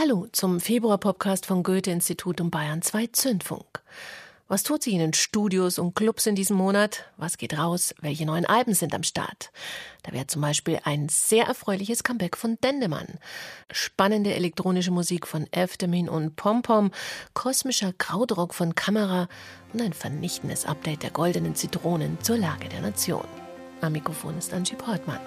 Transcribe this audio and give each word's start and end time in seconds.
Hallo 0.00 0.26
zum 0.32 0.60
Februar-Podcast 0.60 1.44
von 1.44 1.62
Goethe-Institut 1.62 2.40
und 2.40 2.50
Bayern 2.50 2.80
2 2.80 3.08
Zündfunk. 3.08 3.82
Was 4.48 4.62
tut 4.62 4.82
sich 4.82 4.94
in 4.94 4.98
den 4.98 5.12
Studios 5.12 5.78
und 5.78 5.94
Clubs 5.94 6.24
in 6.26 6.34
diesem 6.34 6.56
Monat? 6.56 7.04
Was 7.18 7.36
geht 7.36 7.58
raus? 7.58 7.94
Welche 8.00 8.24
neuen 8.24 8.46
Alben 8.46 8.72
sind 8.72 8.94
am 8.94 9.02
Start? 9.02 9.52
Da 10.02 10.12
wäre 10.12 10.26
zum 10.26 10.40
Beispiel 10.40 10.80
ein 10.84 11.10
sehr 11.10 11.44
erfreuliches 11.44 12.02
Comeback 12.02 12.38
von 12.38 12.56
Dendemann. 12.64 13.18
Spannende 13.70 14.32
elektronische 14.32 14.90
Musik 14.90 15.26
von 15.26 15.46
Eftemin 15.52 16.08
und 16.08 16.34
Pompom, 16.34 16.92
kosmischer 17.34 17.92
Krautrock 17.92 18.54
von 18.54 18.74
Kamera 18.74 19.28
und 19.74 19.82
ein 19.82 19.92
vernichtendes 19.92 20.64
Update 20.64 21.02
der 21.02 21.10
goldenen 21.10 21.56
Zitronen 21.56 22.16
zur 22.22 22.38
Lage 22.38 22.70
der 22.70 22.80
Nation. 22.80 23.28
Am 23.82 23.92
Mikrofon 23.92 24.38
ist 24.38 24.54
Angie 24.54 24.76
Portmann. 24.76 25.20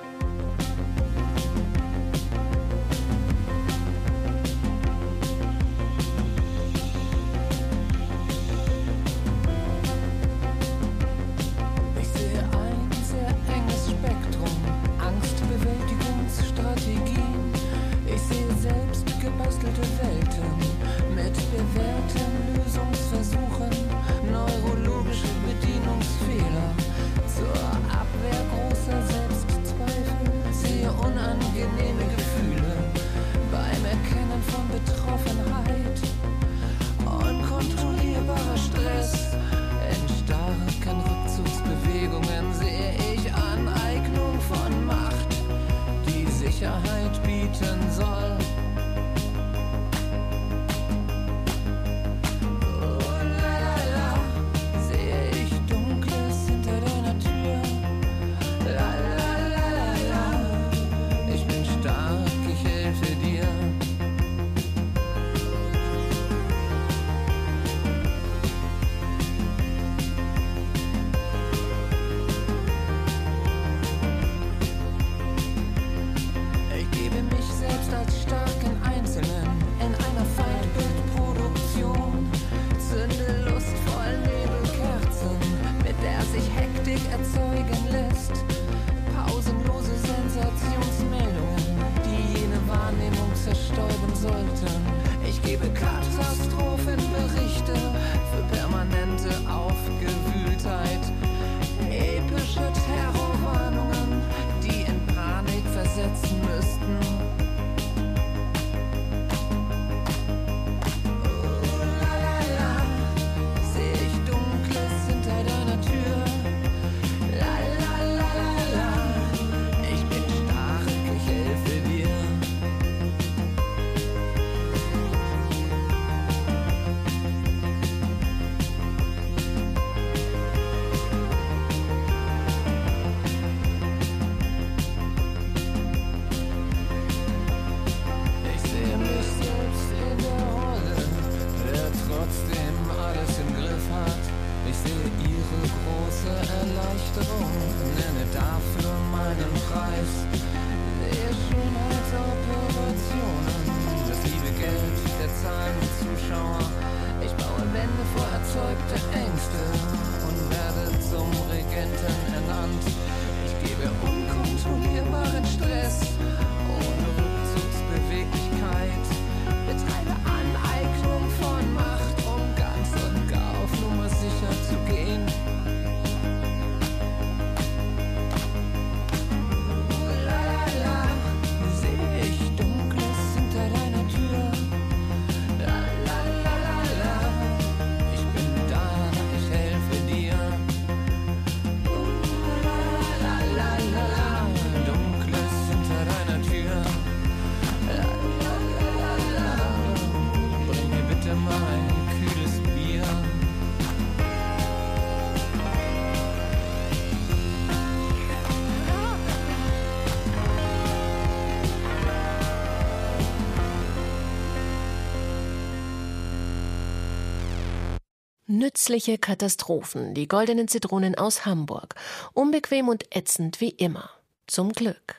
Nützliche 218.64 219.18
Katastrophen, 219.18 220.14
die 220.14 220.30
goldenen 220.30 220.70
Zitronen 220.70 221.16
aus 221.16 221.46
Hamburg. 221.46 221.96
Unbequem 222.32 222.88
und 222.88 223.14
ätzend 223.14 223.60
wie 223.60 223.72
immer. 223.72 224.10
Zum 224.48 224.72
Glück. 224.72 225.16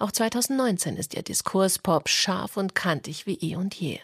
Auch 0.00 0.10
2019 0.10 0.96
ist 0.96 1.14
ihr 1.14 1.22
Diskurspop 1.22 2.08
scharf 2.08 2.56
und 2.56 2.74
kantig 2.74 3.24
wie 3.24 3.36
eh 3.36 3.54
und 3.54 3.76
je. 3.76 4.00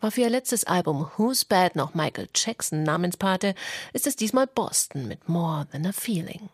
War 0.00 0.10
für 0.10 0.22
ihr 0.22 0.30
letztes 0.30 0.64
Album 0.64 1.10
Who's 1.18 1.44
Bad 1.44 1.76
noch 1.76 1.92
Michael 1.92 2.30
Jackson 2.34 2.84
Namenspate, 2.84 3.54
ist 3.92 4.06
es 4.06 4.16
diesmal 4.16 4.46
Boston 4.46 5.06
mit 5.06 5.28
More 5.28 5.66
Than 5.70 5.84
a 5.84 5.92
Feeling. 5.92 6.48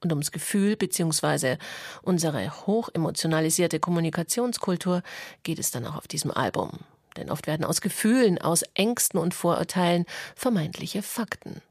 Und 0.00 0.10
ums 0.10 0.32
Gefühl 0.32 0.74
bzw. 0.74 1.56
unsere 2.02 2.66
hochemotionalisierte 2.66 3.78
Kommunikationskultur 3.78 5.04
geht 5.44 5.60
es 5.60 5.70
dann 5.70 5.86
auch 5.86 5.94
auf 5.94 6.08
diesem 6.08 6.32
Album 6.32 6.80
denn 7.16 7.30
oft 7.30 7.46
werden 7.46 7.64
aus 7.64 7.80
Gefühlen, 7.80 8.38
aus 8.38 8.62
Ängsten 8.74 9.18
und 9.18 9.34
Vorurteilen 9.34 10.04
vermeintliche 10.34 11.02
Fakten. 11.02 11.62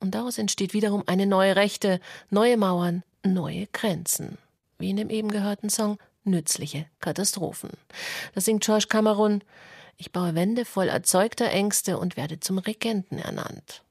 Und 0.00 0.14
daraus 0.14 0.38
entsteht 0.38 0.72
wiederum 0.72 1.04
eine 1.06 1.26
neue 1.26 1.56
Rechte, 1.56 2.00
neue 2.30 2.56
Mauern, 2.56 3.02
neue 3.24 3.66
Grenzen. 3.66 4.38
Wie 4.78 4.90
in 4.90 4.96
dem 4.96 5.10
eben 5.10 5.30
gehörten 5.30 5.68
Song 5.70 5.98
Nützliche 6.24 6.86
Katastrophen. 7.00 7.70
Das 8.34 8.44
singt 8.44 8.64
George 8.64 8.86
Cameron. 8.88 9.42
Ich 9.96 10.12
baue 10.12 10.34
Wände 10.34 10.64
voll 10.64 10.88
erzeugter 10.88 11.50
Ängste 11.50 11.98
und 11.98 12.16
werde 12.16 12.40
zum 12.40 12.58
Regenten 12.58 13.18
ernannt. 13.18 13.82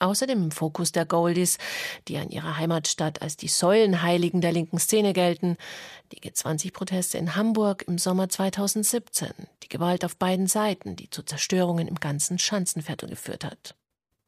Außerdem 0.00 0.44
im 0.44 0.50
Fokus 0.52 0.92
der 0.92 1.06
Goldies, 1.06 1.58
die 2.06 2.18
an 2.18 2.30
ihrer 2.30 2.56
Heimatstadt 2.56 3.20
als 3.20 3.36
die 3.36 3.48
Säulenheiligen 3.48 4.40
der 4.40 4.52
linken 4.52 4.78
Szene 4.78 5.12
gelten, 5.12 5.56
die 6.12 6.20
G20-Proteste 6.20 7.18
in 7.18 7.34
Hamburg 7.34 7.84
im 7.88 7.98
Sommer 7.98 8.28
2017, 8.28 9.30
die 9.64 9.68
Gewalt 9.68 10.04
auf 10.04 10.16
beiden 10.16 10.46
Seiten, 10.46 10.94
die 10.94 11.10
zu 11.10 11.22
Zerstörungen 11.22 11.88
im 11.88 11.96
ganzen 11.96 12.38
Schanzenviertel 12.38 13.08
geführt 13.08 13.44
hat. 13.44 13.74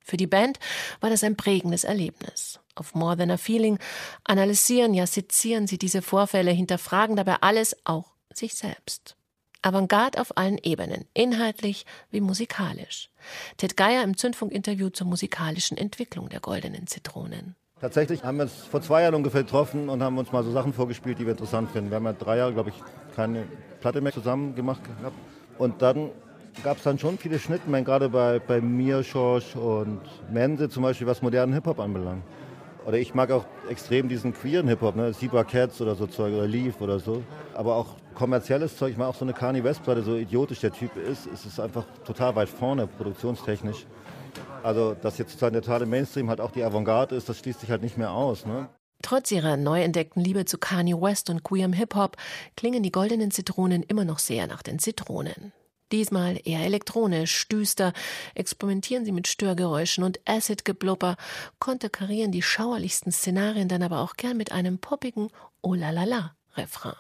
Für 0.03 0.17
die 0.17 0.27
Band 0.27 0.59
war 1.01 1.09
das 1.09 1.23
ein 1.23 1.37
prägendes 1.37 1.85
Erlebnis. 1.85 2.59
Auf 2.75 2.95
More 2.95 3.17
Than 3.17 3.31
a 3.31 3.37
Feeling 3.37 3.79
analysieren, 4.25 4.93
ja 4.93 5.07
sezieren 5.07 5.69
sie 5.69 5.79
diese 5.79 6.03
Vorfälle, 6.03 6.51
hinterfragen 6.51 7.15
dabei 7.15 7.37
alles, 7.43 7.77
auch 7.85 8.11
sich 8.33 8.55
selbst. 8.55 9.17
Avantgarde 9.63 10.21
auf 10.21 10.37
allen 10.37 10.59
Ebenen, 10.59 11.05
inhaltlich 11.15 11.85
wie 12.11 12.21
musikalisch. 12.21 13.11
Ted 13.57 13.77
Geier 13.77 14.03
im 14.03 14.17
Zündfunk-Interview 14.17 14.89
zur 14.89 15.07
musikalischen 15.07 15.77
Entwicklung 15.77 16.29
der 16.29 16.41
Goldenen 16.41 16.87
Zitronen. 16.87 17.57
Tatsächlich 17.81 18.25
haben 18.25 18.37
wir 18.37 18.45
uns 18.45 18.53
vor 18.53 18.83
zwei 18.83 19.03
Jahren 19.03 19.15
ungefähr 19.15 19.43
getroffen 19.43 19.89
und 19.89 20.03
haben 20.03 20.19
uns 20.19 20.33
mal 20.33 20.45
so 20.45 20.53
Sachen 20.53 20.73
vorgespielt, 20.73 21.19
die 21.19 21.25
wir 21.25 21.33
interessant 21.33 21.71
finden. 21.71 21.91
Wir 21.91 21.97
haben 21.97 22.05
ja 22.05 22.13
drei 22.13 22.37
Jahre, 22.37 22.53
glaube 22.53 22.71
ich, 22.71 22.77
keine 23.17 23.45
Platte 23.81 24.01
mehr 24.01 24.13
zusammen 24.13 24.55
gemacht 24.55 24.83
gehabt. 24.85 25.17
Und 25.57 25.81
dann 25.81 26.11
gab 26.63 26.77
es 26.77 26.83
dann 26.83 26.99
schon 26.99 27.17
viele 27.17 27.39
Schnittmengen, 27.39 27.85
gerade 27.85 28.11
bei, 28.11 28.39
bei 28.39 28.61
mir, 28.61 29.03
Schorsch 29.03 29.57
und 29.57 30.01
Mense 30.31 30.69
zum 30.69 30.83
Beispiel, 30.83 31.07
was 31.07 31.23
modernen 31.23 31.55
Hip-Hop 31.55 31.81
anbelangt. 31.81 32.23
Oder 32.87 32.99
ich 32.99 33.15
mag 33.15 33.31
auch 33.31 33.45
extrem 33.69 34.09
diesen 34.09 34.33
queeren 34.33 34.69
Hip-Hop, 34.69 34.97
ne? 34.97 35.13
Zebra 35.13 35.45
Cats 35.45 35.81
oder 35.81 35.95
so 35.95 36.07
Zeug 36.07 36.33
oder 36.33 36.47
Leaf 36.47 36.81
oder 36.81 36.99
so. 36.99 37.23
Aber 37.55 37.77
auch 37.77 37.97
kommerzielles 38.15 38.77
Zeug, 38.77 38.93
ich 38.93 38.97
mag 38.97 39.09
auch 39.09 39.15
so 39.15 39.25
eine 39.25 39.35
Kanye 39.35 39.63
West-Platte, 39.63 40.03
so 40.03 40.17
idiotisch 40.17 40.61
der 40.61 40.73
Typ 40.73 40.97
ist, 40.97 41.27
ist 41.27 41.45
es 41.45 41.61
einfach 41.61 41.85
total 42.05 42.35
weit 42.37 42.49
vorne, 42.49 42.87
produktionstechnisch. 42.87 43.87
Also, 44.63 44.95
dass 44.95 45.19
jetzt 45.19 45.31
sozusagen 45.33 45.55
der 45.55 45.63
totale 45.63 45.87
Mainstream 45.87 46.29
halt 46.29 46.41
auch 46.41 46.51
die 46.51 46.63
Avantgarde 46.63 47.15
ist, 47.15 47.29
das 47.29 47.39
schließt 47.39 47.61
sich 47.61 47.71
halt 47.71 47.83
nicht 47.83 47.99
mehr 47.99 48.13
aus, 48.13 48.47
ne? 48.47 48.69
Trotz 49.03 49.31
ihrer 49.31 49.57
neu 49.57 49.83
entdeckten 49.83 50.23
Liebe 50.23 50.45
zu 50.45 50.59
Kanye 50.59 51.01
West 51.01 51.31
und 51.31 51.43
queerem 51.43 51.73
Hip-Hop 51.73 52.17
klingen 52.57 52.83
die 52.83 52.93
goldenen 52.93 53.31
Zitronen 53.31 53.83
immer 53.83 54.05
noch 54.05 54.19
sehr 54.19 54.47
nach 54.47 54.63
den 54.63 54.79
Zitronen. 54.79 55.53
Diesmal 55.93 56.41
eher 56.45 56.61
elektronisch, 56.61 57.49
düster, 57.49 57.93
experimentieren 58.35 59.05
sie 59.05 59.13
mit 59.13 59.27
Störgeräuschen 59.27 60.05
und 60.05 60.21
Acid-Geblubber, 60.25 61.17
konterkarieren 61.59 62.31
die 62.33 62.43
schauerlichsten 62.43 63.13
Szenarien 63.13 63.69
dann 63.69 63.83
aber 63.83 64.01
auch 64.01 64.15
gern 64.15 64.37
mit 64.37 64.53
einem 64.53 64.79
poppigen 64.79 65.31
Oh 65.63 65.75
la 65.75 65.91
la 65.91 66.05
la 66.05 66.35
Refrain. 66.57 66.95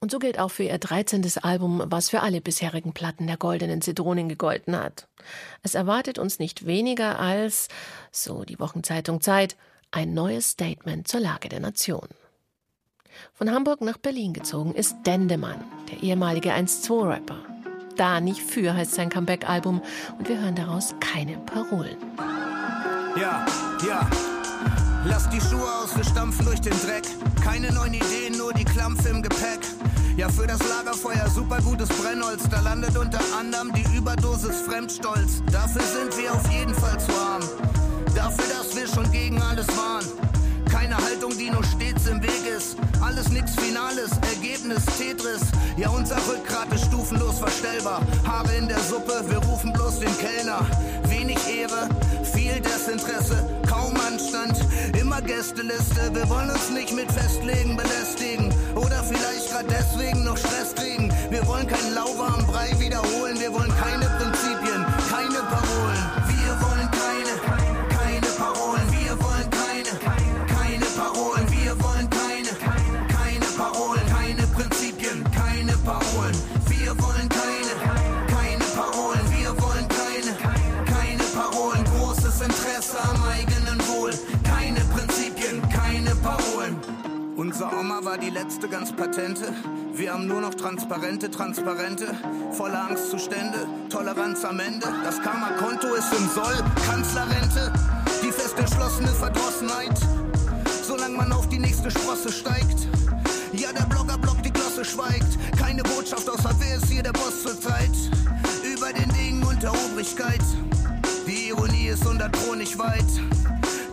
Und 0.00 0.10
so 0.10 0.18
gilt 0.18 0.38
auch 0.38 0.50
für 0.50 0.64
ihr 0.64 0.76
13. 0.76 1.24
Album, 1.42 1.82
was 1.86 2.10
für 2.10 2.20
alle 2.20 2.42
bisherigen 2.42 2.92
Platten 2.92 3.26
der 3.26 3.38
goldenen 3.38 3.80
Zitronen 3.80 4.28
gegolten 4.28 4.76
hat. 4.76 5.08
Es 5.62 5.74
erwartet 5.74 6.18
uns 6.18 6.38
nicht 6.38 6.66
weniger 6.66 7.18
als, 7.18 7.68
so 8.12 8.44
die 8.44 8.60
Wochenzeitung 8.60 9.22
Zeit, 9.22 9.56
ein 9.90 10.12
neues 10.12 10.50
Statement 10.50 11.08
zur 11.08 11.20
Lage 11.20 11.48
der 11.48 11.60
Nation. 11.60 12.08
Von 13.32 13.50
Hamburg 13.50 13.80
nach 13.80 13.96
Berlin 13.96 14.34
gezogen 14.34 14.74
ist 14.74 14.94
Dendemann, 15.06 15.64
der 15.90 16.02
ehemalige 16.02 16.52
1-2-Rapper. 16.52 17.53
Da 17.96 18.20
nicht 18.20 18.40
für 18.40 18.74
heißt 18.74 18.94
sein 18.94 19.08
Comeback-Album 19.08 19.80
und 20.18 20.28
wir 20.28 20.40
hören 20.40 20.54
daraus 20.54 20.94
keine 21.00 21.36
Parolen. 21.38 21.96
Ja, 23.16 23.46
ja. 23.86 24.08
Lass 25.04 25.28
die 25.28 25.40
Schuhe 25.40 25.68
aus, 25.82 25.96
wir 25.96 26.04
stampfen 26.04 26.46
durch 26.46 26.60
den 26.60 26.72
Dreck. 26.80 27.04
Keine 27.42 27.72
neuen 27.72 27.94
Ideen, 27.94 28.36
nur 28.36 28.52
die 28.52 28.64
Klampfe 28.64 29.10
im 29.10 29.22
Gepäck. 29.22 29.60
Ja, 30.16 30.28
für 30.28 30.46
das 30.46 30.60
Lagerfeuer 30.68 31.28
super 31.28 31.58
gutes 31.60 31.88
Brennholz. 31.88 32.48
Da 32.48 32.60
landet 32.60 32.96
unter 32.96 33.20
anderem 33.38 33.72
die 33.72 33.96
Überdosis 33.96 34.60
Fremdstolz. 34.62 35.42
Dafür 35.52 35.82
sind 35.82 36.16
wir 36.16 36.32
auf 36.32 36.50
jeden 36.50 36.74
Fall 36.74 36.98
zu 36.98 37.12
Nix 43.44 43.56
Finales, 43.56 44.10
Ergebnis 44.34 44.86
Tetris. 44.96 45.42
Ja, 45.76 45.90
unser 45.90 46.16
Rückgrat 46.16 46.72
ist 46.72 46.86
stufenlos 46.86 47.38
verstellbar. 47.38 48.00
Haare 48.26 48.54
in 48.56 48.68
der 48.68 48.78
Suppe, 48.78 49.22
wir 49.28 49.36
rufen 49.36 49.70
bloß 49.70 49.98
den 49.98 50.16
Kellner. 50.16 50.60
Wenig 51.08 51.36
Ehre, 51.46 51.90
viel 52.22 52.58
Desinteresse, 52.60 53.44
kaum 53.68 53.92
Anstand. 54.00 54.58
Immer 54.98 55.20
Gästeliste, 55.20 56.14
wir 56.14 56.26
wollen 56.30 56.48
uns 56.48 56.70
nicht 56.70 56.94
mit 56.94 57.12
Festlegen 57.12 57.76
belästigen. 57.76 58.50
Oder 58.76 59.04
vielleicht 59.04 59.50
gerade 59.50 59.68
deswegen 59.68 60.24
noch 60.24 60.38
Stress 60.38 60.74
kriegen. 60.74 61.12
Wir 61.28 61.46
wollen 61.46 61.66
kein 61.66 61.92
lauwarmen 61.94 62.46
Brei 62.46 62.70
wiederholen, 62.78 63.38
wir 63.38 63.52
wollen 63.52 63.72
keine 63.76 64.06
Prinzipien, 64.06 64.33
Unser 87.64 87.80
Oma 87.80 88.04
war 88.04 88.18
die 88.18 88.28
letzte 88.28 88.68
ganz 88.68 88.92
patente. 88.92 89.50
Wir 89.94 90.12
haben 90.12 90.26
nur 90.26 90.42
noch 90.42 90.54
transparente, 90.54 91.30
transparente, 91.30 92.14
voller 92.52 92.88
Angstzustände, 92.90 93.66
Toleranz 93.88 94.44
am 94.44 94.60
Ende. 94.60 94.86
Das 95.02 95.22
Karma-Konto 95.22 95.94
ist 95.94 96.12
im 96.12 96.28
Soll, 96.28 96.62
Kanzlerrente, 96.86 97.72
die 98.22 98.32
fest 98.32 98.58
entschlossene 98.58 99.08
Verdrossenheit. 99.08 99.98
Solange 100.82 101.16
man 101.16 101.32
auf 101.32 101.48
die 101.48 101.58
nächste 101.58 101.90
Sprosse 101.90 102.30
steigt. 102.32 102.86
Ja, 103.54 103.72
der 103.72 103.84
Blogger 103.84 104.18
blockt 104.18 104.44
die 104.44 104.52
Glosse 104.52 104.84
schweigt. 104.84 105.38
Keine 105.58 105.82
Botschaft 105.84 106.28
außer 106.28 106.54
wer 106.58 106.76
ist 106.76 106.86
hier 106.86 107.02
der 107.02 107.12
Boss 107.12 107.42
zur 107.42 107.58
Zeit. 107.58 107.92
Über 108.62 108.92
den 108.92 109.08
Dingen 109.14 109.42
und 109.42 109.62
der 109.62 109.72
Obrigkeit. 109.72 110.44
Die 111.26 111.48
Ironie 111.48 111.86
ist 111.86 112.04
hundert 112.04 112.32
Pro 112.32 112.54
nicht 112.54 112.78
weit. 112.78 113.06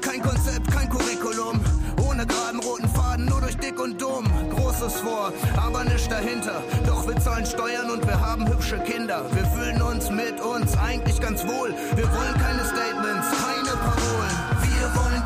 Kein 0.01 0.21
Konzept, 0.21 0.69
kein 0.71 0.89
Curriculum. 0.89 1.61
Ohne 2.21 2.27
geraden 2.27 2.59
roten 2.59 2.89
Faden, 2.89 3.25
nur 3.25 3.41
durch 3.41 3.57
dick 3.57 3.79
und 3.79 3.99
dumm. 3.99 4.25
Großes 4.51 5.01
vor, 5.01 5.33
aber 5.57 5.83
nichts 5.85 6.07
dahinter. 6.07 6.61
Doch 6.85 7.07
wir 7.07 7.19
zahlen 7.19 7.45
Steuern 7.47 7.89
und 7.89 8.05
wir 8.05 8.19
haben 8.19 8.47
hübsche 8.47 8.77
Kinder. 8.79 9.25
Wir 9.31 9.45
fühlen 9.45 9.81
uns 9.81 10.11
mit 10.11 10.39
uns 10.39 10.77
eigentlich 10.77 11.19
ganz 11.19 11.43
wohl. 11.43 11.73
Wir 11.95 12.07
wollen 12.11 12.33
keine 12.35 12.63
Statements, 12.63 13.27
keine 13.41 13.75
Parolen. 13.75 14.35
Wir 14.61 15.01
wollen 15.01 15.20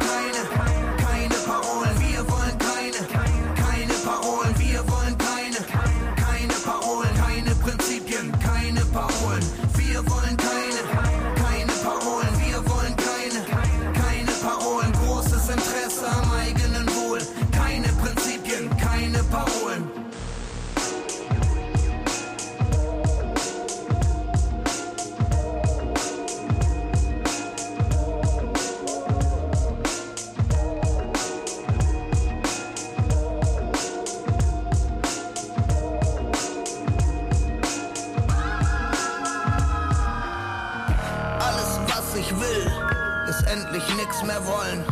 ist 43.76 43.90
endlich 43.90 43.98
nix 43.98 44.24
mehr 44.24 44.42
wollen. 44.46 44.84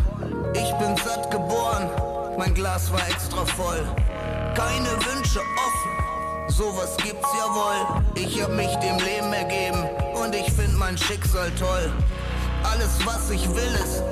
Ich 0.54 0.72
bin 0.78 0.96
satt 0.98 1.32
geboren, 1.32 1.90
mein 2.38 2.54
Glas 2.54 2.92
war 2.92 3.08
extra 3.10 3.46
voll. 3.46 3.84
Keine 4.56 4.90
Wünsche 4.90 5.40
offen, 5.40 6.50
sowas 6.50 6.96
gibt's 6.98 7.30
ja 7.38 7.54
wohl. 7.54 8.04
Ich 8.16 8.42
hab 8.42 8.52
mich 8.52 8.74
dem 8.78 8.98
Leben 8.98 9.34
ergeben 9.34 9.84
und 10.22 10.36
ich 10.36 10.52
find 10.52 10.78
mein 10.78 10.98
Schicksal 10.98 11.52
toll. 11.60 11.92
Alles, 12.64 12.98
was 13.06 13.30
ich 13.30 13.48
will, 13.50 13.76
ist, 13.84 14.04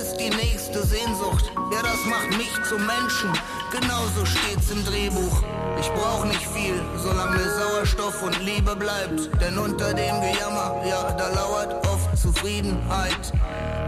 ist 0.00 0.16
die 0.16 0.30
nächste 0.30 0.84
Sehnsucht. 0.84 1.50
Ja, 1.72 1.82
das 1.82 2.04
macht 2.06 2.36
mich 2.36 2.52
zum 2.68 2.84
Menschen. 2.86 3.32
Genauso 3.70 4.24
steht's 4.24 4.70
im 4.70 4.84
Drehbuch. 4.84 5.42
Ich 5.80 5.90
brauch 5.90 6.24
nicht 6.24 6.46
viel, 6.48 6.80
solange 6.96 7.36
mir 7.36 7.50
Sauerstoff 7.50 8.22
und 8.22 8.40
Liebe 8.42 8.76
bleibt. 8.76 9.30
Denn 9.40 9.58
unter 9.58 9.92
dem 9.92 10.20
Gejammer, 10.20 10.82
ja, 10.88 11.10
da 11.12 11.28
lauert 11.28 11.86
oft 11.86 12.16
Zufriedenheit. 12.16 13.32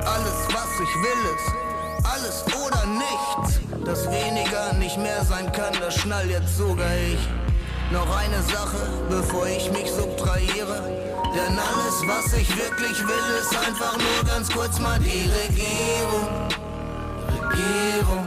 Alles, 0.06 0.46
was 0.54 0.80
ich 0.80 0.94
will, 1.02 1.22
ist 1.34 1.66
alles 2.04 2.44
oder 2.54 2.86
nichts. 2.86 3.60
Dass 3.84 4.10
weniger 4.10 4.72
nicht 4.74 4.96
mehr 4.98 5.24
sein 5.24 5.50
kann, 5.52 5.74
das 5.80 5.96
schnall 5.96 6.28
jetzt 6.30 6.56
sogar 6.56 6.94
ich. 6.94 7.18
Noch 7.90 8.08
eine 8.16 8.42
Sache, 8.42 8.88
bevor 9.08 9.46
ich 9.46 9.70
mich 9.72 9.90
subtrahiere. 9.90 10.82
Denn 11.34 11.58
alles, 11.58 12.02
was 12.06 12.32
ich 12.32 12.48
wirklich 12.56 12.98
will, 13.06 13.40
ist 13.40 13.56
einfach 13.56 13.96
nur 13.98 14.24
ganz 14.26 14.48
kurz 14.50 14.78
mal 14.80 14.98
die. 14.98 15.28
Regierung, 15.28 16.28
Regierung 17.28 18.25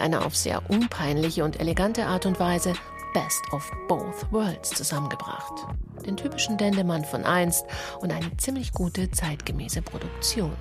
einer 0.00 0.24
auf 0.24 0.36
sehr 0.36 0.68
unpeinliche 0.70 1.44
und 1.44 1.60
elegante 1.60 2.06
Art 2.06 2.26
und 2.26 2.40
Weise 2.40 2.72
Best 3.12 3.42
of 3.52 3.70
Both 3.88 4.30
Worlds 4.32 4.70
zusammengebracht. 4.70 5.66
Den 6.06 6.16
typischen 6.16 6.56
Dendemann 6.56 7.04
von 7.04 7.24
einst 7.24 7.64
und 8.00 8.12
eine 8.12 8.36
ziemlich 8.36 8.72
gute 8.72 9.10
zeitgemäße 9.10 9.82
Produktion. 9.82 10.56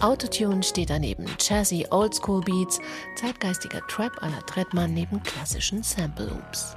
Autotune 0.00 0.62
steht 0.62 0.90
daneben 0.90 1.26
jazzy 1.38 1.86
Oldschool 1.90 2.40
Beats, 2.40 2.80
zeitgeistiger 3.16 3.86
Trap 3.86 4.20
à 4.22 4.30
la 4.30 4.40
Trettmann 4.42 4.92
neben 4.92 5.22
klassischen 5.22 5.82
Sample 5.82 6.26
Loops. 6.26 6.76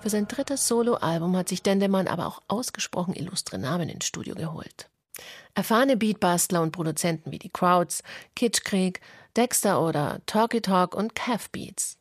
Für 0.00 0.10
sein 0.10 0.28
drittes 0.28 0.66
Soloalbum 0.66 1.36
hat 1.36 1.48
sich 1.48 1.62
Dendemann 1.62 2.08
aber 2.08 2.26
auch 2.26 2.42
ausgesprochen 2.48 3.14
illustre 3.14 3.58
Namen 3.58 3.88
ins 3.88 4.06
Studio 4.06 4.34
geholt. 4.34 4.88
Erfahrene 5.54 5.96
Beatbastler 5.96 6.62
und 6.62 6.72
Produzenten 6.72 7.32
wie 7.32 7.38
die 7.38 7.50
Crowds, 7.50 8.02
Kitschkrieg, 8.34 9.00
Dexter 9.36 9.82
oder 9.82 10.22
Talky 10.24 10.62
Talk 10.62 10.94
und 10.94 11.14
Calf 11.14 11.50
Beats. 11.50 11.98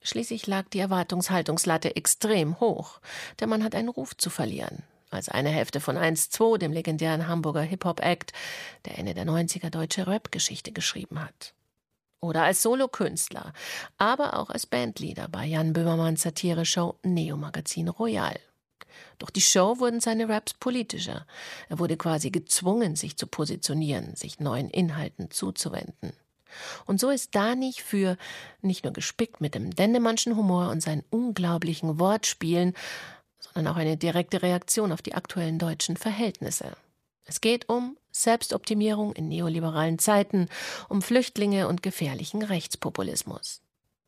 Schließlich 0.00 0.46
lag 0.46 0.70
die 0.70 0.78
Erwartungshaltungslatte 0.78 1.96
extrem 1.96 2.60
hoch. 2.60 3.00
Der 3.40 3.46
Mann 3.46 3.62
hat 3.62 3.74
einen 3.74 3.90
Ruf 3.90 4.16
zu 4.16 4.30
verlieren. 4.30 4.84
Als 5.10 5.28
eine 5.28 5.50
Hälfte 5.50 5.80
von 5.80 5.98
1-2, 5.98 6.56
dem 6.56 6.72
legendären 6.72 7.28
Hamburger 7.28 7.60
Hip-Hop-Act, 7.60 8.32
der 8.86 8.98
Ende 8.98 9.12
der 9.12 9.26
90er 9.26 9.68
deutsche 9.68 10.06
Rap-Geschichte 10.06 10.72
geschrieben 10.72 11.22
hat. 11.22 11.52
Oder 12.20 12.44
als 12.44 12.62
Solokünstler, 12.62 13.52
aber 13.98 14.38
auch 14.38 14.48
als 14.48 14.66
Bandleader 14.66 15.28
bei 15.28 15.44
Jan 15.44 15.74
Böhmermanns 15.74 16.22
Satire-Show 16.22 16.96
Neo 17.02 17.36
Magazin 17.36 17.88
Royal. 17.88 18.38
Durch 19.18 19.30
die 19.30 19.42
Show 19.42 19.78
wurden 19.78 20.00
seine 20.00 20.28
Raps 20.30 20.54
politischer. 20.54 21.26
Er 21.68 21.78
wurde 21.78 21.98
quasi 21.98 22.30
gezwungen, 22.30 22.96
sich 22.96 23.18
zu 23.18 23.26
positionieren, 23.26 24.16
sich 24.16 24.40
neuen 24.40 24.70
Inhalten 24.70 25.30
zuzuwenden. 25.30 26.12
Und 26.86 27.00
so 27.00 27.10
ist 27.10 27.34
Danich 27.34 27.82
für 27.82 28.16
nicht 28.62 28.84
nur 28.84 28.92
gespickt 28.92 29.40
mit 29.40 29.54
dem 29.54 29.74
Dendemannschen 29.74 30.36
Humor 30.36 30.70
und 30.70 30.82
seinen 30.82 31.04
unglaublichen 31.10 31.98
Wortspielen, 31.98 32.74
sondern 33.38 33.72
auch 33.72 33.78
eine 33.78 33.96
direkte 33.96 34.42
Reaktion 34.42 34.92
auf 34.92 35.02
die 35.02 35.14
aktuellen 35.14 35.58
deutschen 35.58 35.96
Verhältnisse. 35.96 36.76
Es 37.24 37.40
geht 37.40 37.68
um 37.68 37.96
Selbstoptimierung 38.10 39.12
in 39.12 39.28
neoliberalen 39.28 39.98
Zeiten, 39.98 40.48
um 40.88 41.02
Flüchtlinge 41.02 41.68
und 41.68 41.82
gefährlichen 41.82 42.42
Rechtspopulismus. 42.42 43.60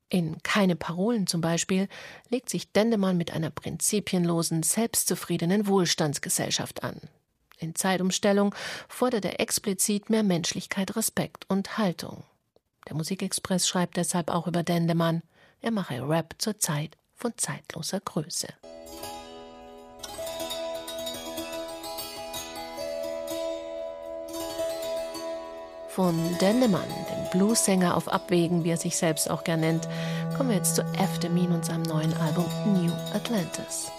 In 0.09 0.43
Keine 0.43 0.75
Parolen 0.75 1.29
zum 1.29 1.41
Beispiel 1.41 1.89
legt 2.31 2.51
sich 2.51 2.73
Dendemann 2.73 3.17
mit 3.17 3.31
einer 3.31 3.51
prinzipienlosen, 3.51 4.65
selbstzufriedenen 4.65 5.69
Wohlstandsgesellschaft 5.69 6.83
an. 6.83 7.01
In 7.59 7.75
Zeitumstellung 7.75 8.55
fordert 8.89 9.25
er 9.25 9.39
explizit 9.39 10.11
mehr 10.11 10.25
Menschlichkeit, 10.25 10.97
Respekt 10.97 11.45
und 11.49 11.79
Haltung. 11.79 12.25
Der 12.91 12.97
Musikexpress 12.97 13.69
schreibt 13.69 13.97
deshalb 13.97 14.31
auch 14.31 14.49
über 14.49 14.65
Dendemann, 14.65 15.23
er 15.61 15.71
mache 15.71 16.03
Rap 16.09 16.35
zur 16.39 16.59
Zeit 16.59 16.99
von 17.15 17.33
zeitloser 17.37 18.01
Größe. 18.01 18.49
Von 25.89 26.37
Dendemann, 26.41 26.89
dem 26.89 27.31
Bluesänger 27.31 27.97
auf 27.97 28.09
Abwägen, 28.09 28.65
wie 28.65 28.71
er 28.71 28.77
sich 28.77 28.97
selbst 28.97 29.31
auch 29.31 29.45
gern 29.45 29.61
nennt, 29.61 29.89
kommen 30.37 30.49
wir 30.49 30.57
jetzt 30.57 30.75
zu 30.75 30.83
Eftemin 30.99 31.53
und 31.53 31.65
seinem 31.65 31.83
neuen 31.83 32.13
Album 32.15 32.47
New 32.75 32.93
Atlantis. 33.15 33.93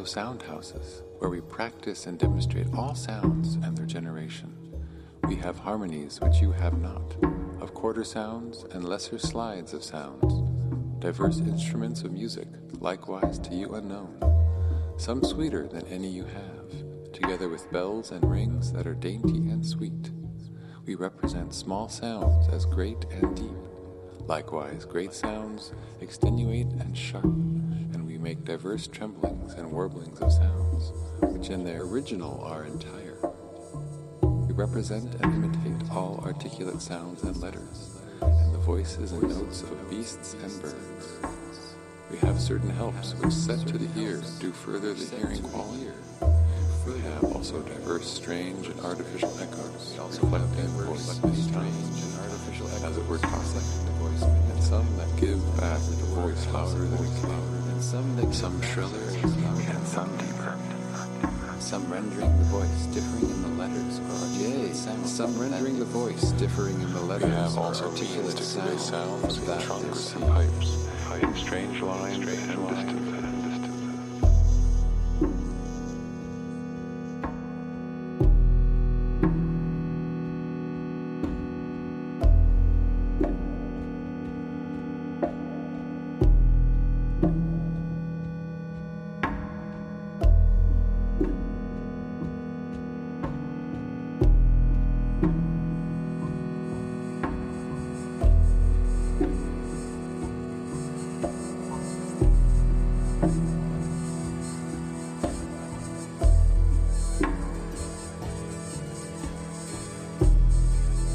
Also 0.00 0.20
sound 0.20 0.40
houses 0.40 1.02
where 1.18 1.28
we 1.28 1.42
practice 1.42 2.06
and 2.06 2.18
demonstrate 2.18 2.66
all 2.74 2.94
sounds 2.94 3.56
and 3.56 3.76
their 3.76 3.84
generation. 3.84 4.50
We 5.24 5.36
have 5.36 5.58
harmonies 5.58 6.18
which 6.22 6.40
you 6.40 6.52
have 6.52 6.78
not, 6.78 7.16
of 7.60 7.74
quarter 7.74 8.02
sounds 8.02 8.64
and 8.72 8.82
lesser 8.82 9.18
slides 9.18 9.74
of 9.74 9.84
sounds, 9.84 10.32
diverse 11.00 11.40
instruments 11.40 12.02
of 12.02 12.12
music, 12.12 12.48
likewise 12.78 13.38
to 13.40 13.54
you 13.54 13.74
unknown, 13.74 14.16
some 14.96 15.22
sweeter 15.22 15.68
than 15.68 15.86
any 15.88 16.08
you 16.08 16.24
have, 16.24 17.12
together 17.12 17.50
with 17.50 17.70
bells 17.70 18.10
and 18.10 18.24
rings 18.30 18.72
that 18.72 18.86
are 18.86 18.94
dainty 18.94 19.50
and 19.50 19.66
sweet. 19.66 20.12
We 20.86 20.94
represent 20.94 21.52
small 21.52 21.90
sounds 21.90 22.48
as 22.48 22.64
great 22.64 23.04
and 23.10 23.36
deep, 23.36 24.26
likewise 24.26 24.86
great 24.86 25.12
sounds 25.12 25.72
extenuate 26.00 26.68
and 26.68 26.96
sharp 26.96 27.49
make 28.20 28.44
diverse 28.44 28.86
tremblings 28.86 29.54
and 29.54 29.70
warblings 29.72 30.20
of 30.20 30.30
sounds, 30.32 30.92
which 31.22 31.48
in 31.48 31.64
their 31.64 31.82
original 31.82 32.42
are 32.44 32.64
entire. 32.64 33.16
We 34.22 34.52
represent 34.52 35.14
and 35.22 35.44
imitate 35.44 35.90
all 35.90 36.22
articulate 36.24 36.82
sounds 36.82 37.22
and 37.22 37.36
letters, 37.38 37.98
and 38.20 38.54
the 38.54 38.58
voices 38.58 39.12
and 39.12 39.22
notes 39.22 39.62
of 39.62 39.90
beasts 39.90 40.34
and 40.34 40.62
birds. 40.62 41.18
We 42.10 42.18
have 42.18 42.38
certain 42.38 42.70
helps 42.70 43.14
which 43.14 43.32
set 43.32 43.66
to 43.68 43.78
the 43.78 44.00
ear 44.00 44.22
do 44.38 44.52
further 44.52 44.92
the 44.92 45.16
hearing 45.16 45.42
quality. 45.44 45.88
We 46.86 46.98
have 47.00 47.24
also 47.24 47.62
diverse, 47.62 48.10
strange, 48.10 48.68
and 48.68 48.80
artificial 48.80 49.32
echoes, 49.40 49.96
reflecting 49.98 50.66
voice 50.66 51.22
many 51.22 51.50
times, 51.52 52.16
as 52.84 52.98
it 52.98 53.06
were 53.06 53.18
tossing 53.18 53.90
and 54.20 54.62
some 54.62 54.86
that 54.96 55.08
give 55.20 55.40
back 55.56 55.78
the 55.78 56.06
voice 56.20 56.46
louder 56.52 56.84
than 56.84 57.04
it 57.04 57.24
and 57.24 57.59
some 57.80 58.16
that 58.16 58.34
some 58.34 58.60
shriller 58.60 59.00
and 59.00 59.86
some 59.86 60.14
deeper. 60.18 60.54
Some 61.58 61.90
rendering 61.90 62.36
the 62.38 62.44
voice 62.44 62.86
differing 62.86 63.30
in 63.30 63.42
the 63.42 63.48
letters 63.48 63.98
or 64.00 64.26
articulate 64.26 64.74
sounds. 64.74 65.12
Some 65.12 65.38
rendering 65.38 65.78
the 65.78 65.86
voice 65.86 66.32
differing 66.32 66.80
in 66.80 66.92
the 66.92 67.00
letters 67.00 67.56
also 67.56 67.90
articulate 67.90 68.36
sounds, 68.38 68.84
sounds 68.84 69.38
of 69.38 69.46
that 69.46 69.62
trunks 69.62 70.14
and 70.14 70.26
pipes, 70.26 70.88
in 71.22 71.34
strange 71.36 71.80
lines 71.80 72.18
and 72.18 72.99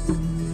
distances. 0.06 0.36
Nach 0.36 0.45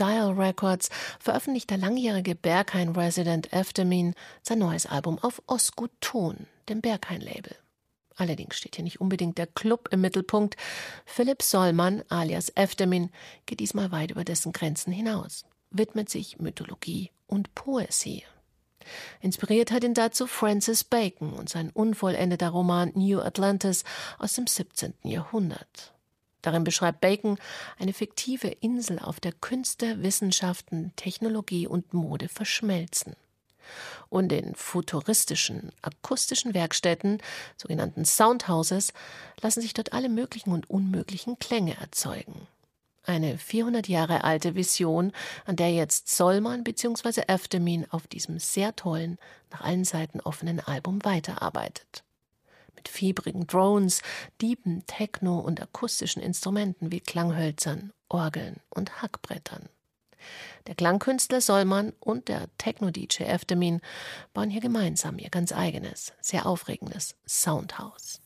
Dial 0.00 0.32
Records 0.32 0.88
veröffentlicht 1.18 1.68
der 1.68 1.76
langjährige 1.76 2.34
Berghain-Resident 2.34 3.52
Eftemin 3.52 4.14
sein 4.42 4.58
neues 4.58 4.86
Album 4.86 5.18
auf 5.18 5.42
Osgut 5.46 5.90
Ton, 6.00 6.46
dem 6.70 6.80
Berghain-Label. 6.80 7.54
Allerdings 8.16 8.56
steht 8.56 8.76
hier 8.76 8.84
nicht 8.84 9.00
unbedingt 9.00 9.36
der 9.36 9.46
Club 9.46 9.88
im 9.92 10.00
Mittelpunkt. 10.00 10.56
Philipp 11.04 11.42
Sollmann 11.42 12.02
alias 12.08 12.50
Eftemin 12.54 13.10
geht 13.44 13.60
diesmal 13.60 13.92
weit 13.92 14.10
über 14.10 14.24
dessen 14.24 14.52
Grenzen 14.52 14.92
hinaus, 14.92 15.44
widmet 15.70 16.08
sich 16.08 16.38
Mythologie 16.38 17.10
und 17.26 17.54
Poesie. 17.54 18.24
Inspiriert 19.20 19.70
hat 19.70 19.84
ihn 19.84 19.94
dazu 19.94 20.26
Francis 20.26 20.82
Bacon 20.84 21.34
und 21.34 21.50
sein 21.50 21.70
unvollendeter 21.70 22.48
Roman 22.48 22.92
New 22.94 23.20
Atlantis 23.20 23.84
aus 24.18 24.32
dem 24.32 24.46
17. 24.46 24.94
Jahrhundert. 25.02 25.92
Darin 26.42 26.64
beschreibt 26.64 27.00
Bacon 27.00 27.38
eine 27.78 27.92
fiktive 27.92 28.48
Insel, 28.48 28.98
auf 28.98 29.20
der 29.20 29.32
Künste, 29.32 30.02
Wissenschaften, 30.02 30.92
Technologie 30.96 31.66
und 31.66 31.92
Mode 31.92 32.28
verschmelzen. 32.28 33.14
Und 34.08 34.32
in 34.32 34.54
futuristischen, 34.54 35.70
akustischen 35.82 36.54
Werkstätten, 36.54 37.18
sogenannten 37.56 38.04
Soundhouses, 38.04 38.92
lassen 39.40 39.60
sich 39.60 39.74
dort 39.74 39.92
alle 39.92 40.08
möglichen 40.08 40.52
und 40.52 40.68
unmöglichen 40.68 41.38
Klänge 41.38 41.76
erzeugen. 41.78 42.48
Eine 43.04 43.38
400 43.38 43.88
Jahre 43.88 44.24
alte 44.24 44.54
Vision, 44.54 45.12
an 45.46 45.56
der 45.56 45.72
jetzt 45.72 46.14
Sollmann 46.14 46.64
bzw. 46.64 47.22
Eftemin 47.28 47.86
auf 47.90 48.06
diesem 48.06 48.38
sehr 48.38 48.74
tollen, 48.76 49.18
nach 49.50 49.62
allen 49.62 49.84
Seiten 49.84 50.20
offenen 50.20 50.60
Album 50.60 51.04
weiterarbeitet 51.04 52.02
mit 52.76 52.88
fiebrigen 52.88 53.46
Drones, 53.46 54.02
Diepen, 54.40 54.84
Techno 54.86 55.38
und 55.38 55.60
akustischen 55.60 56.22
Instrumenten 56.22 56.92
wie 56.92 57.00
Klanghölzern, 57.00 57.92
Orgeln 58.08 58.56
und 58.70 59.02
Hackbrettern. 59.02 59.68
Der 60.66 60.74
Klangkünstler 60.74 61.40
Sollmann 61.40 61.92
und 62.00 62.28
der 62.28 62.48
Techno-DJ 62.58 63.24
Eftemin 63.24 63.80
bauen 64.34 64.50
hier 64.50 64.60
gemeinsam 64.60 65.18
ihr 65.18 65.30
ganz 65.30 65.52
eigenes, 65.52 66.12
sehr 66.20 66.46
aufregendes 66.46 67.16
Soundhouse. 67.26 68.20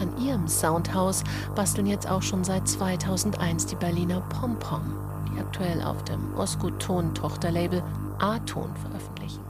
An 0.00 0.16
ihrem 0.24 0.46
Soundhouse 0.46 1.24
basteln 1.56 1.86
jetzt 1.86 2.08
auch 2.08 2.22
schon 2.22 2.44
seit 2.44 2.68
2001 2.68 3.66
die 3.66 3.74
Berliner 3.74 4.20
Pom 4.20 4.58
Pom, 4.58 4.94
aktuell 5.40 5.82
auf 5.82 6.04
dem 6.04 6.34
Osco-Ton-Tochterlabel 6.36 7.82
A-Ton 8.18 8.74
veröffentlichen. 8.76 9.47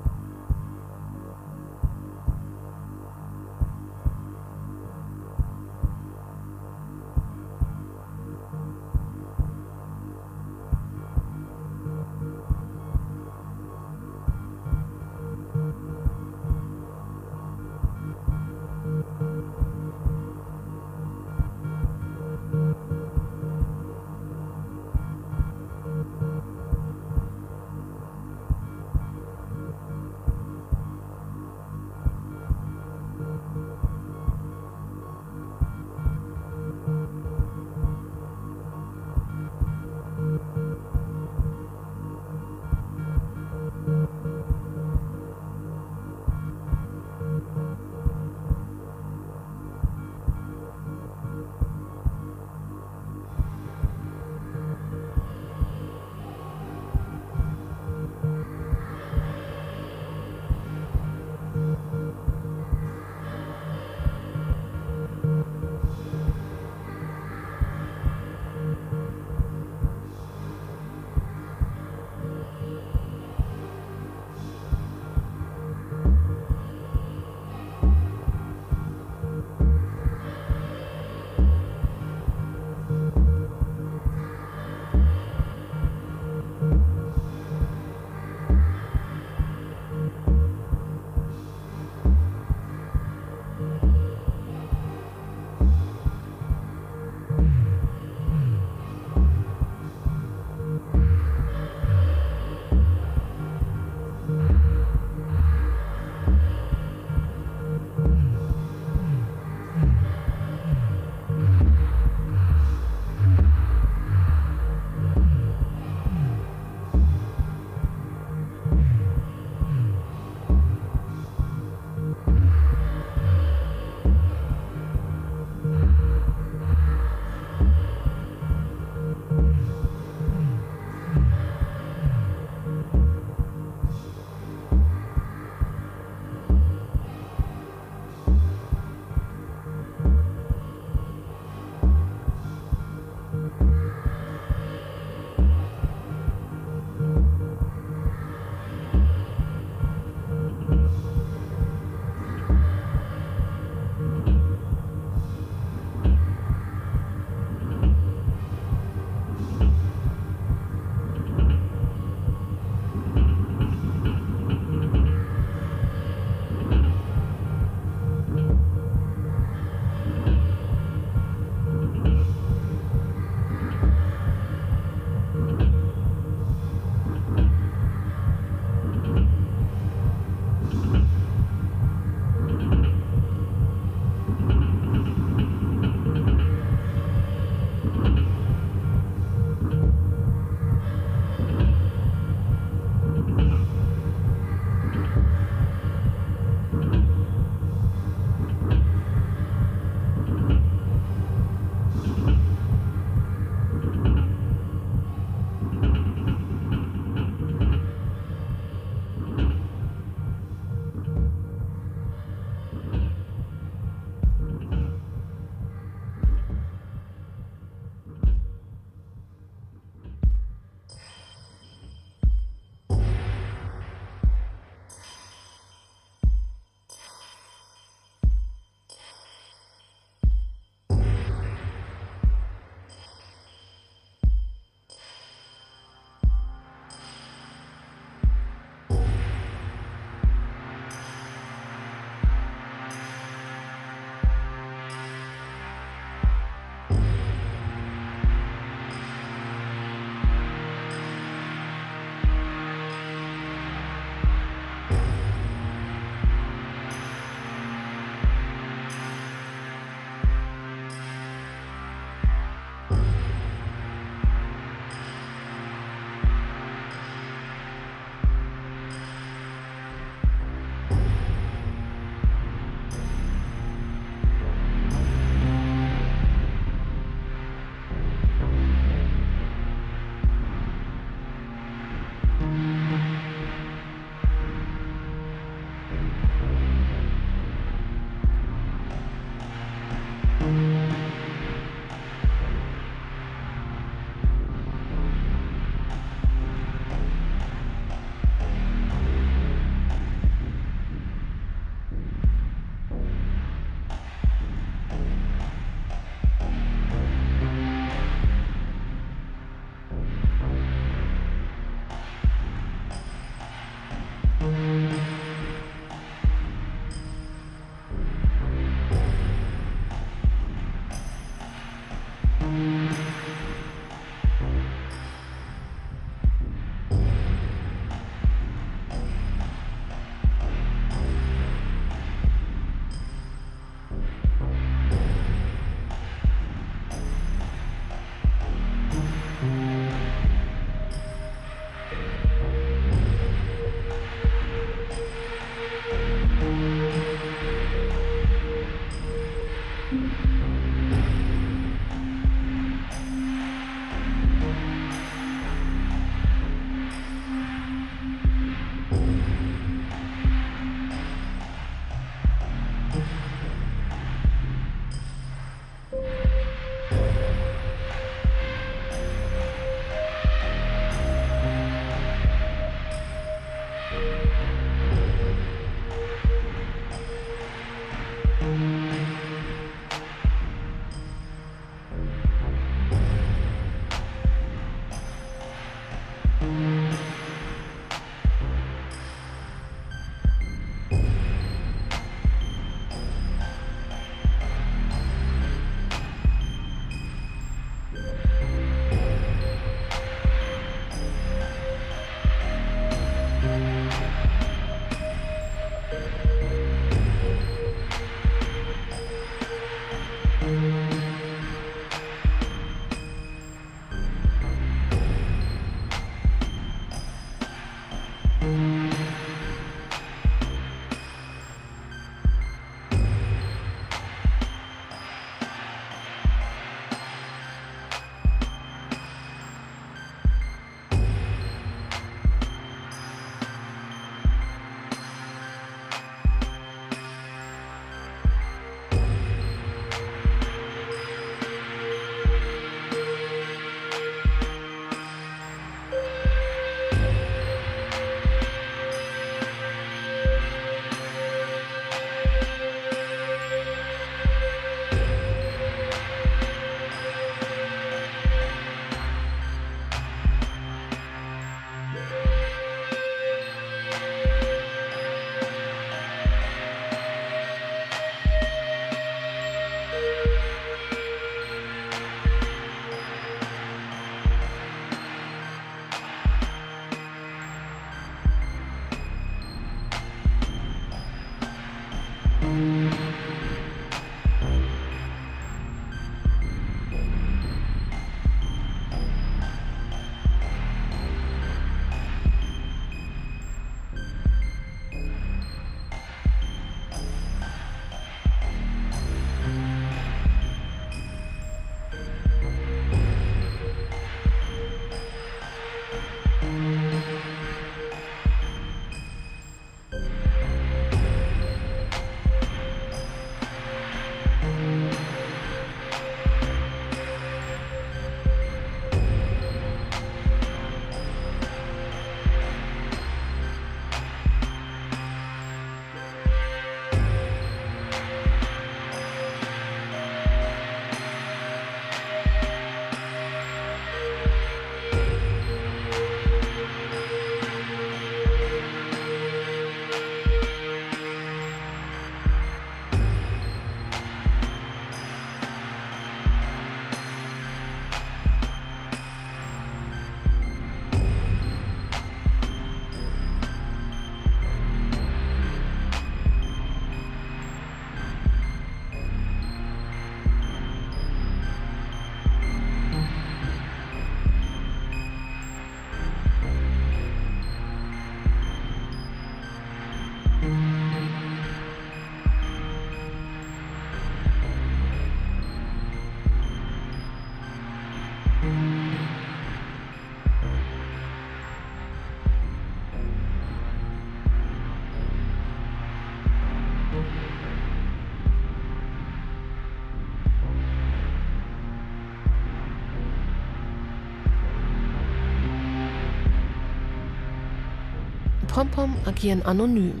Pompom 598.68 598.96
agieren 599.06 599.42
anonym. 599.44 600.00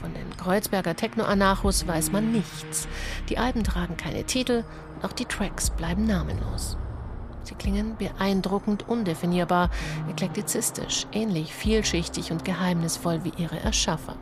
Von 0.00 0.12
den 0.14 0.36
Kreuzberger 0.36 0.94
Techno-Anarchos 0.94 1.86
weiß 1.86 2.12
man 2.12 2.32
nichts. 2.32 2.88
Die 3.28 3.38
Alben 3.38 3.64
tragen 3.64 3.96
keine 3.96 4.24
Titel 4.24 4.64
und 4.94 5.04
auch 5.04 5.12
die 5.12 5.24
Tracks 5.24 5.70
bleiben 5.70 6.06
namenlos. 6.06 6.76
Sie 7.42 7.54
klingen 7.54 7.96
beeindruckend 7.96 8.88
undefinierbar, 8.88 9.70
eklektizistisch, 10.10 11.06
ähnlich 11.12 11.54
vielschichtig 11.54 12.32
und 12.32 12.44
geheimnisvoll 12.44 13.24
wie 13.24 13.32
ihre 13.36 13.60
Erschaffer. 13.60 14.16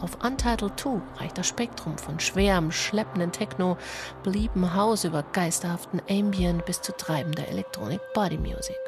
Auf 0.00 0.22
Untitled 0.24 0.78
2 0.78 1.00
reicht 1.16 1.38
das 1.38 1.48
Spektrum 1.48 1.98
von 1.98 2.20
schwerem, 2.20 2.72
schleppenden 2.72 3.32
Techno, 3.32 3.76
beliebem 4.22 4.74
Haus 4.74 5.04
über 5.04 5.22
geisterhaften 5.32 6.00
Ambient 6.08 6.64
bis 6.64 6.80
zu 6.80 6.92
treibender 6.92 7.46
Electronic 7.48 8.00
Body 8.14 8.38
Music. 8.38 8.78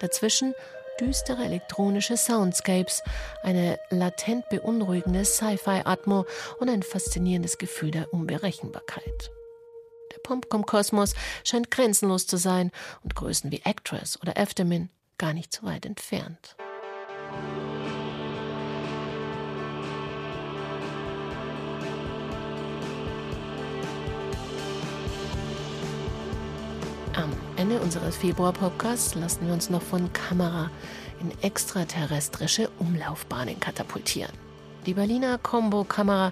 Dazwischen 0.00 0.54
düstere 1.00 1.44
elektronische 1.44 2.16
Soundscapes, 2.16 3.02
eine 3.42 3.78
latent 3.90 4.48
beunruhigende 4.48 5.24
Sci-Fi-Atmo 5.24 6.26
und 6.58 6.68
ein 6.68 6.82
faszinierendes 6.82 7.58
Gefühl 7.58 7.90
der 7.90 8.12
Unberechenbarkeit. 8.12 9.30
Der 10.12 10.18
Popcom-Kosmos 10.22 11.14
scheint 11.44 11.70
grenzenlos 11.70 12.26
zu 12.26 12.36
sein 12.36 12.70
und 13.02 13.14
Größen 13.14 13.50
wie 13.50 13.62
Actress 13.64 14.20
oder 14.20 14.36
Eftemin 14.36 14.90
gar 15.18 15.32
nicht 15.32 15.52
so 15.52 15.66
weit 15.66 15.84
entfernt. 15.84 16.56
Am 27.18 27.32
Ende 27.56 27.80
unseres 27.80 28.16
Februar-Podcasts 28.16 29.16
lassen 29.16 29.44
wir 29.44 29.52
uns 29.52 29.70
noch 29.70 29.82
von 29.82 30.12
Kamera 30.12 30.70
in 31.20 31.32
extraterrestrische 31.42 32.70
Umlaufbahnen 32.78 33.58
katapultieren. 33.58 34.30
Die 34.86 34.94
Berliner 34.94 35.36
Combo-Kamera 35.38 36.30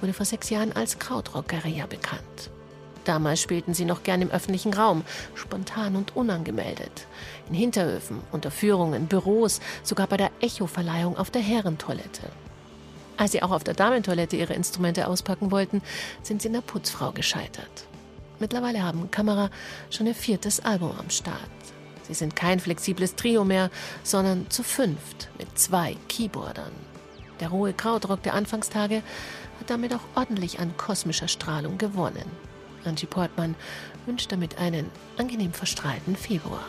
wurde 0.00 0.14
vor 0.14 0.24
sechs 0.24 0.48
Jahren 0.48 0.72
als 0.72 0.98
Krautrock-Guerilla 0.98 1.84
bekannt. 1.84 2.50
Damals 3.04 3.42
spielten 3.42 3.74
sie 3.74 3.84
noch 3.84 4.04
gern 4.04 4.22
im 4.22 4.30
öffentlichen 4.30 4.72
Raum, 4.72 5.04
spontan 5.34 5.96
und 5.96 6.16
unangemeldet. 6.16 7.06
In 7.50 7.54
Hinterhöfen, 7.54 8.22
Unterführungen, 8.32 9.08
Büros, 9.08 9.60
sogar 9.82 10.06
bei 10.06 10.16
der 10.16 10.30
Echo-Verleihung 10.40 11.18
auf 11.18 11.30
der 11.30 11.42
Herrentoilette. 11.42 12.30
Als 13.18 13.32
sie 13.32 13.42
auch 13.42 13.50
auf 13.50 13.64
der 13.64 13.74
Damentoilette 13.74 14.36
ihre 14.36 14.54
Instrumente 14.54 15.08
auspacken 15.08 15.50
wollten, 15.50 15.82
sind 16.22 16.40
sie 16.40 16.48
in 16.48 16.54
der 16.54 16.62
Putzfrau 16.62 17.12
gescheitert. 17.12 17.86
Mittlerweile 18.42 18.82
haben 18.82 19.08
Kamera 19.12 19.50
schon 19.88 20.08
ihr 20.08 20.16
viertes 20.16 20.58
Album 20.58 20.90
am 20.98 21.10
Start. 21.10 21.38
Sie 22.02 22.12
sind 22.12 22.34
kein 22.34 22.58
flexibles 22.58 23.14
Trio 23.14 23.44
mehr, 23.44 23.70
sondern 24.02 24.50
zu 24.50 24.64
fünft 24.64 25.28
mit 25.38 25.56
zwei 25.56 25.96
Keyboardern. 26.08 26.72
Der 27.38 27.50
rohe 27.50 27.72
Krautrock 27.72 28.20
der 28.24 28.34
Anfangstage 28.34 29.04
hat 29.60 29.70
damit 29.70 29.94
auch 29.94 30.00
ordentlich 30.16 30.58
an 30.58 30.76
kosmischer 30.76 31.28
Strahlung 31.28 31.78
gewonnen. 31.78 32.28
Angie 32.84 33.06
Portman 33.06 33.54
wünscht 34.06 34.32
damit 34.32 34.58
einen 34.58 34.90
angenehm 35.18 35.52
verstrahlten 35.52 36.16
Februar. 36.16 36.66